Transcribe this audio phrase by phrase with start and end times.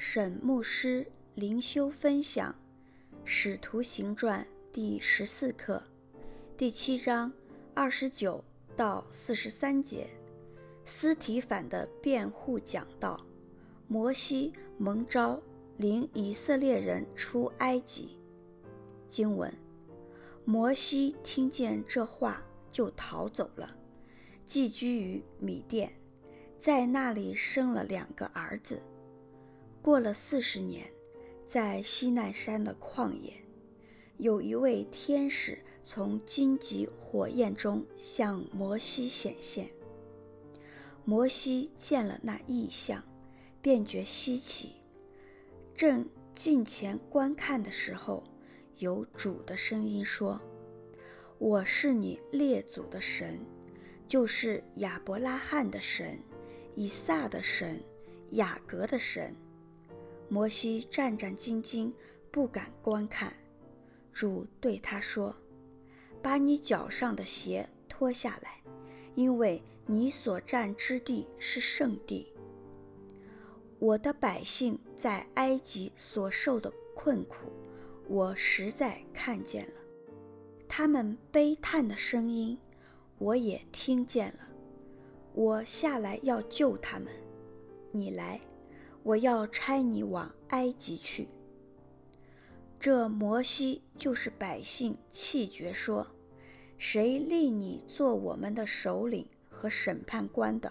[0.00, 2.54] 沈牧师灵修分享
[3.24, 5.82] 《使徒行传》第十四课，
[6.56, 7.32] 第七章
[7.74, 8.44] 二十九
[8.76, 10.08] 到四十三节，
[10.84, 13.20] 司提反的辩护讲道。
[13.88, 15.42] 摩西蒙召
[15.78, 18.16] 领以色列人出埃及。
[19.08, 19.52] 经文：
[20.44, 22.40] 摩西听见这话，
[22.70, 23.74] 就逃走了，
[24.46, 25.92] 寄居于米甸，
[26.56, 28.80] 在那里生了两个儿子。
[29.88, 30.86] 过了四十年，
[31.46, 33.32] 在西奈山的旷野，
[34.18, 39.70] 有一位天使从荆棘火焰中向摩西显现。
[41.06, 43.02] 摩西见了那异象，
[43.62, 44.72] 便觉稀奇。
[45.74, 48.22] 正近前观看的时候，
[48.76, 50.38] 有主的声音说
[51.40, 53.40] ：“我是你列祖的神，
[54.06, 56.18] 就是亚伯拉罕的神，
[56.74, 57.82] 以撒的神，
[58.32, 59.34] 雅各的神。”
[60.28, 61.92] 摩西战战兢兢，
[62.30, 63.32] 不敢观看。
[64.12, 65.34] 主对他说
[66.20, 68.60] ：“把你脚上的鞋脱下来，
[69.14, 72.32] 因为你所站之地是圣地。
[73.78, 77.50] 我的百姓在埃及所受的困苦，
[78.08, 79.72] 我实在看见了；
[80.68, 82.58] 他们悲叹的声音，
[83.18, 84.40] 我也听见了。
[85.32, 87.06] 我下来要救他们。
[87.92, 88.40] 你来。”
[89.08, 91.26] 我要差你往埃及去。
[92.78, 96.06] 这摩西就是百姓气绝说
[96.76, 100.70] ：“谁立你做我们的首领和审判官的？”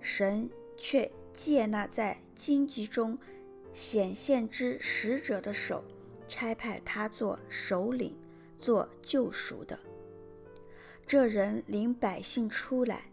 [0.00, 3.18] 神却借那在荆棘中
[3.74, 5.84] 显现之使者的手，
[6.26, 8.16] 差派他做首领，
[8.58, 9.78] 做救赎的。
[11.04, 13.10] 这人领百姓出来，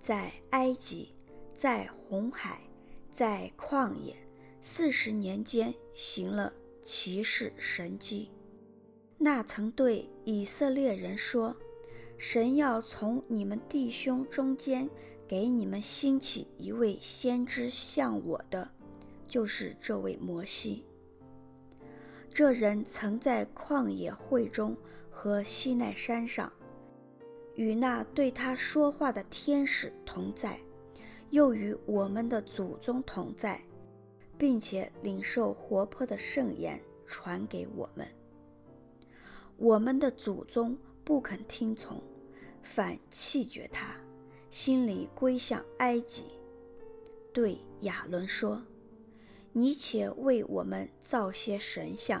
[0.00, 1.14] 在埃及，
[1.54, 2.60] 在红海。
[3.12, 4.16] 在旷野
[4.60, 6.52] 四十年间行了
[6.82, 8.30] 奇事神迹，
[9.18, 11.54] 那曾对以色列人说
[12.16, 14.88] ：“神要从你们弟兄中间
[15.28, 18.70] 给你们兴起一位先知像我的，
[19.26, 20.84] 就是这位摩西。”
[22.32, 24.76] 这人曾在旷野会中
[25.10, 26.52] 和西奈山上，
[27.56, 30.58] 与那对他说话的天使同在。
[31.30, 33.60] 又与我们的祖宗同在，
[34.36, 38.06] 并且领受活泼的圣言传给我们。
[39.56, 42.02] 我们的祖宗不肯听从，
[42.62, 43.94] 反弃绝他，
[44.50, 46.24] 心里归向埃及。
[47.32, 48.60] 对亚伦说
[49.52, 52.20] ：“你且为我们造些神像，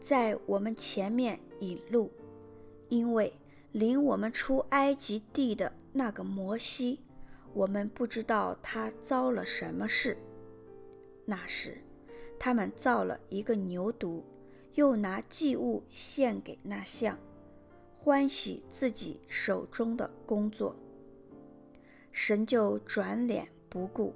[0.00, 2.10] 在我们前面引路，
[2.90, 3.32] 因为
[3.72, 7.00] 领我们出埃及地的那个摩西。”
[7.56, 10.18] 我们不知道他遭了什么事。
[11.24, 11.78] 那时，
[12.38, 14.22] 他们造了一个牛犊，
[14.74, 17.18] 又拿祭物献给那像，
[17.94, 20.76] 欢喜自己手中的工作。
[22.12, 24.12] 神就转脸不顾，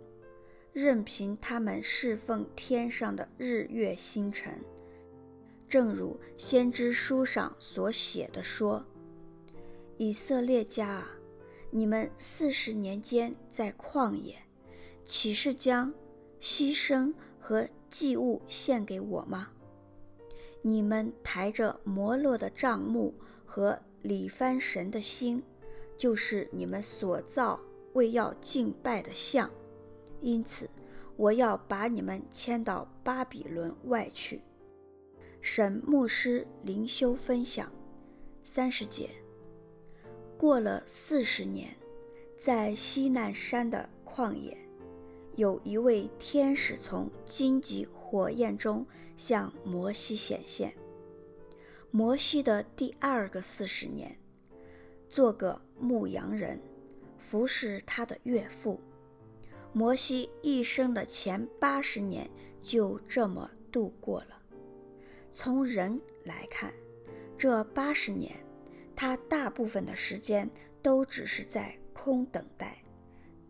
[0.75, 4.53] 任凭他们侍奉天上的日月星辰，
[5.67, 8.85] 正如先知书上所写的说
[9.97, 11.17] ：“以色列家啊。”
[11.73, 14.37] 你们四十年间在旷野，
[15.05, 15.93] 岂是将
[16.41, 19.51] 牺牲和祭物献给我吗？
[20.63, 23.15] 你们抬着摩洛的帐幕
[23.47, 25.43] 和里番神的星，
[25.97, 27.61] 就是你们所造
[27.93, 29.51] 为要敬拜的像。
[30.21, 30.69] 因此，
[31.17, 34.43] 我要把你们迁到巴比伦外去。
[35.41, 37.73] 神牧师灵修分享
[38.43, 39.09] 三十节。
[40.41, 41.69] 过了四十年，
[42.39, 44.57] 在西南山的旷野，
[45.37, 48.87] 有一位天使从荆棘火焰中
[49.19, 50.73] 向摩西显现。
[51.91, 54.17] 摩西的第二个四十年，
[55.11, 56.59] 做个牧羊人，
[57.19, 58.81] 服侍他的岳父。
[59.75, 62.27] 摩西一生的前八十年
[62.63, 64.41] 就这么度过了。
[65.31, 66.73] 从人来看，
[67.37, 68.35] 这八十年。
[69.01, 70.47] 他大部分的时间
[70.83, 72.77] 都只是在空等待，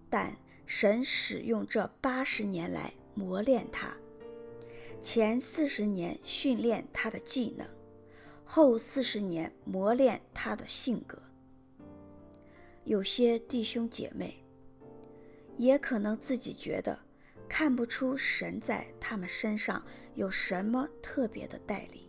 [0.09, 0.33] 但
[0.65, 3.93] 神使用这八十年来磨练他，
[5.03, 7.67] 前四十年训练他的技能，
[8.45, 11.21] 后四十年磨练他的性格。
[12.85, 14.45] 有些弟兄姐妹
[15.57, 16.97] 也可能自己觉得
[17.49, 22.09] 看不出神在他们身上有什么特别的带领。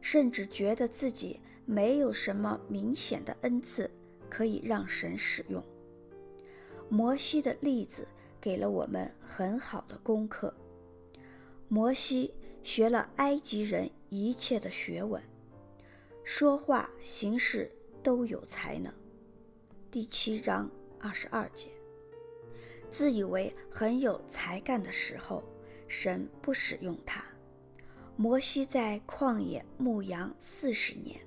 [0.00, 3.90] 甚至觉得自己没有什么明显的恩赐
[4.28, 5.62] 可以让神使用。
[6.88, 8.06] 摩西的例子
[8.40, 10.52] 给了我们很好的功课。
[11.68, 15.22] 摩西学了埃及人一切的学问，
[16.24, 17.70] 说话行事
[18.02, 18.92] 都有才能。
[19.90, 20.68] 第七章
[20.98, 21.68] 二十二节，
[22.90, 25.44] 自以为很有才干的时候，
[25.86, 27.24] 神不使用他。
[28.20, 31.18] 摩西在旷野牧羊四十年，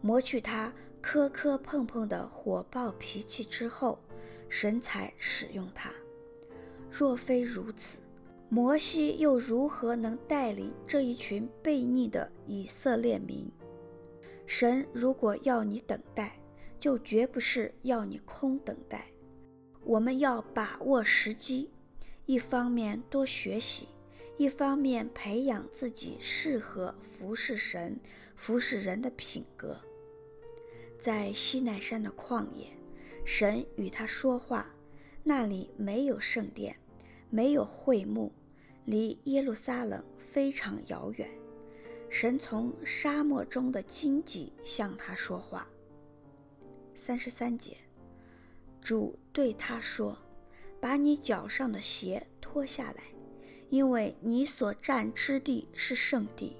[0.00, 4.00] 磨去他磕磕碰碰的火爆脾气之后，
[4.48, 5.92] 神才使用他。
[6.90, 8.00] 若非如此，
[8.48, 13.48] 摩西又如何能带领这一群悖逆的以色列民？
[14.44, 16.36] 神如果要你等待，
[16.80, 19.06] 就绝不是要你空等待。
[19.84, 21.70] 我们要把握时机，
[22.26, 23.86] 一方面多学习，
[24.36, 27.98] 一方面培养自己适合服侍神、
[28.34, 29.80] 服侍人的品格。
[30.98, 32.66] 在西奈山的旷野，
[33.24, 34.74] 神与他说话，
[35.22, 36.76] 那里没有圣殿。
[37.30, 38.32] 没有会幕，
[38.84, 41.28] 离耶路撒冷非常遥远。
[42.08, 45.66] 神从沙漠中的荆棘向他说话。
[46.94, 47.76] 三十三节，
[48.80, 50.16] 主对他说
[50.80, 53.02] ：“把你脚上的鞋脱下来，
[53.70, 56.56] 因为你所占之地是圣地。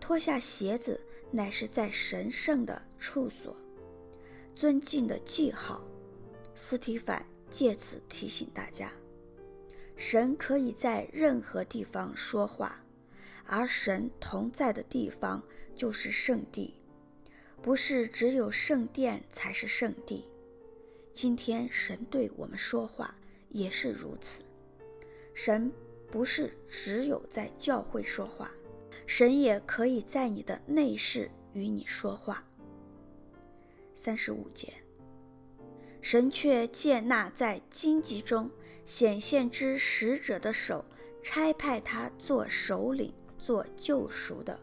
[0.00, 3.56] 脱下鞋子，乃是在神圣的处所，
[4.54, 5.82] 尊敬的记号。”
[6.54, 8.90] 斯提凡借此提醒大家。
[9.96, 12.84] 神可以在任何地方说话，
[13.46, 15.42] 而神同在的地方
[15.74, 16.74] 就是圣地，
[17.62, 20.26] 不是只有圣殿才是圣地。
[21.12, 23.14] 今天神对我们说话
[23.48, 24.42] 也是如此。
[25.32, 25.72] 神
[26.10, 28.50] 不是只有在教会说话，
[29.06, 32.44] 神也可以在你的内室与你说话。
[33.94, 34.72] 三十五节，
[36.00, 38.50] 神却借那在荆棘中。
[38.84, 40.84] 显现之使者的手，
[41.20, 44.56] 差派他做首领，做救赎的。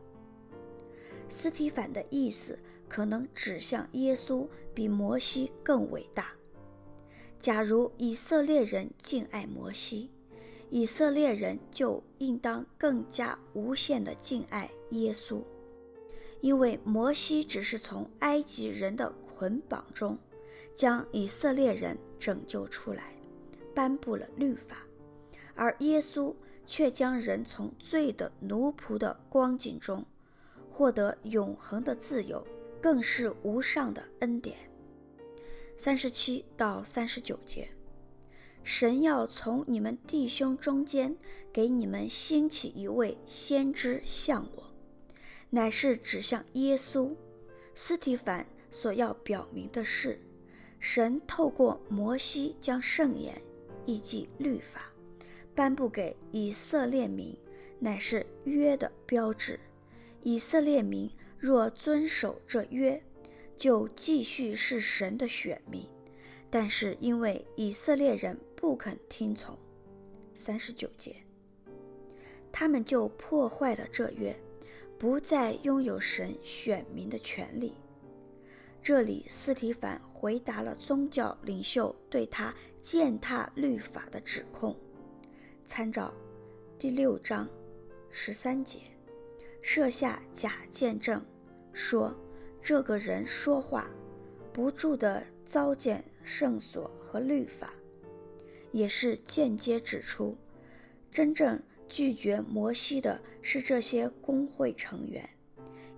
[1.27, 2.57] 斯提反的意思
[2.87, 6.27] 可能指向耶稣比摩西更伟大。
[7.41, 10.09] 假如以色列人敬爱摩西，
[10.75, 15.39] 以色列人就应当更加无限地敬爱耶稣，
[16.41, 20.17] 因为摩西只是从埃及人的捆绑中
[20.75, 23.13] 将以色列人拯救出来。
[23.75, 24.77] 颁布了律法，
[25.53, 26.33] 而耶稣
[26.65, 30.03] 却将人从罪的奴仆的光景中
[30.71, 32.43] 获得永恒的自由，
[32.81, 34.57] 更是无上的恩典。
[35.77, 37.69] 三十七到三十九节，
[38.63, 41.15] 神要从你们弟兄中间
[41.51, 44.63] 给你们兴起一位先知像我，
[45.49, 47.13] 乃是指向耶稣。
[47.75, 50.19] 斯提凡所要表明的是，
[50.79, 53.41] 神透过摩西将圣言。
[53.85, 54.93] 亦即律法，
[55.53, 57.37] 颁布给以色列民，
[57.79, 59.59] 乃是约的标志。
[60.21, 63.03] 以色列民若遵守这约，
[63.57, 65.85] 就继续是神的选民。
[66.55, 69.57] 但是因为以色列人不肯听从，
[70.35, 71.15] 三十九节，
[72.51, 74.39] 他们就破坏了这约，
[74.99, 77.73] 不再拥有神选民的权利。
[78.83, 84.77] 这里，斯提凡回答了宗教领袖对他践踏律法的指控。
[85.65, 86.13] 参照
[86.77, 87.49] 第六章
[88.11, 88.81] 十三节，
[89.59, 91.19] 设下假见证，
[91.71, 92.13] 说
[92.61, 93.89] 这个人说话
[94.53, 97.73] 不住地糟践圣所和律法，
[98.71, 100.35] 也是间接指出，
[101.11, 105.29] 真正拒绝摩西的是这些公会成员。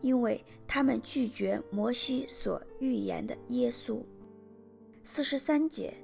[0.01, 4.03] 因为他们拒绝摩西所预言的耶稣。
[5.03, 5.96] 四十三节，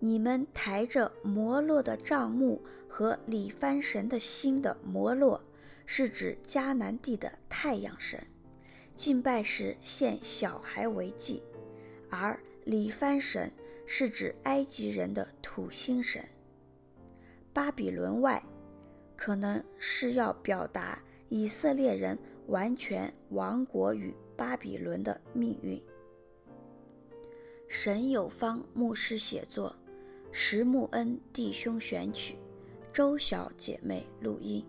[0.00, 5.40] 你们抬着摩洛的帐幕和理番神的星的摩洛，
[5.86, 8.26] 是指迦南地的太阳神，
[8.96, 11.40] 敬拜时献小孩为祭；
[12.10, 13.52] 而理番神
[13.86, 16.24] 是指埃及人的土星神。
[17.52, 18.42] 巴比伦外，
[19.16, 22.18] 可能是要表达以色列人。
[22.48, 25.82] 完全亡国于巴比伦的命运。
[27.68, 29.74] 神有方牧师写作，
[30.30, 32.36] 石木恩弟兄选曲，
[32.92, 34.62] 周小姐妹录音。